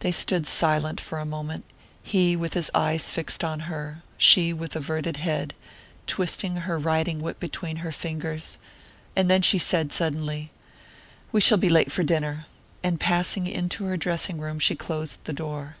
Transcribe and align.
They 0.00 0.12
stood 0.12 0.46
silent 0.46 1.00
for 1.00 1.18
a 1.18 1.24
moment, 1.24 1.64
he 2.02 2.36
with 2.36 2.52
his 2.52 2.70
eyes 2.74 3.10
fixed 3.12 3.42
on 3.42 3.60
her, 3.60 4.02
she 4.18 4.52
with 4.52 4.76
averted 4.76 5.16
head, 5.16 5.54
twisting 6.06 6.56
her 6.56 6.78
riding 6.78 7.18
whip 7.22 7.40
between 7.40 7.76
her 7.76 7.90
fingers; 7.90 8.58
then 9.14 9.40
she 9.40 9.56
said 9.56 9.90
suddenly: 9.90 10.50
"We 11.32 11.40
shall 11.40 11.56
be 11.56 11.70
late 11.70 11.90
for 11.90 12.02
dinner," 12.02 12.44
and 12.82 13.00
passing 13.00 13.46
into 13.46 13.86
her 13.86 13.96
dressing 13.96 14.36
room 14.38 14.58
she 14.58 14.76
closed 14.76 15.20
the 15.24 15.32
door. 15.32 15.76